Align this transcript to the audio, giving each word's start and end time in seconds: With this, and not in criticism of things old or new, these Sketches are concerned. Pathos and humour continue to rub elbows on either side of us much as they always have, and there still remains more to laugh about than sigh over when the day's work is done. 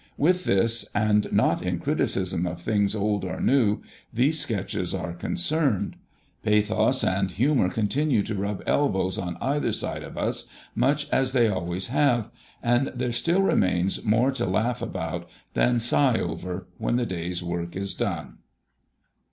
With 0.17 0.45
this, 0.45 0.89
and 0.95 1.31
not 1.31 1.61
in 1.61 1.77
criticism 1.77 2.47
of 2.47 2.59
things 2.59 2.95
old 2.95 3.23
or 3.23 3.39
new, 3.39 3.81
these 4.11 4.39
Sketches 4.39 4.95
are 4.95 5.13
concerned. 5.13 5.95
Pathos 6.41 7.03
and 7.03 7.29
humour 7.29 7.69
continue 7.69 8.23
to 8.23 8.33
rub 8.33 8.63
elbows 8.65 9.19
on 9.19 9.37
either 9.39 9.71
side 9.71 10.01
of 10.01 10.17
us 10.17 10.47
much 10.73 11.07
as 11.11 11.33
they 11.33 11.47
always 11.49 11.89
have, 11.89 12.31
and 12.63 12.91
there 12.95 13.11
still 13.11 13.43
remains 13.43 14.03
more 14.03 14.31
to 14.31 14.47
laugh 14.47 14.81
about 14.81 15.29
than 15.53 15.77
sigh 15.77 16.17
over 16.19 16.65
when 16.79 16.95
the 16.95 17.05
day's 17.05 17.43
work 17.43 17.75
is 17.75 17.93
done. 17.93 18.39